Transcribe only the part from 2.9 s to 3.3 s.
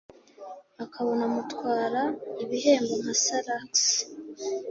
nka